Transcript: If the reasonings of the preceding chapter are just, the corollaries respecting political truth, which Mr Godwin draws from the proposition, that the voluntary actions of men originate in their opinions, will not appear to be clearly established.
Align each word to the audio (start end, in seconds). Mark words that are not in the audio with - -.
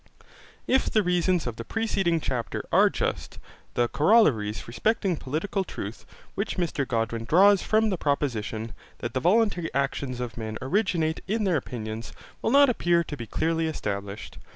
If 0.65 0.89
the 0.89 1.03
reasonings 1.03 1.45
of 1.45 1.57
the 1.57 1.63
preceding 1.63 2.19
chapter 2.19 2.65
are 2.71 2.89
just, 2.89 3.37
the 3.75 3.87
corollaries 3.87 4.67
respecting 4.67 5.15
political 5.15 5.63
truth, 5.63 6.07
which 6.33 6.57
Mr 6.57 6.87
Godwin 6.87 7.25
draws 7.25 7.61
from 7.61 7.91
the 7.91 7.99
proposition, 7.99 8.73
that 8.97 9.13
the 9.13 9.19
voluntary 9.19 9.71
actions 9.75 10.19
of 10.19 10.37
men 10.37 10.57
originate 10.59 11.21
in 11.27 11.43
their 11.43 11.55
opinions, 11.57 12.13
will 12.41 12.49
not 12.49 12.67
appear 12.67 13.03
to 13.03 13.15
be 13.15 13.27
clearly 13.27 13.67
established. 13.67 14.39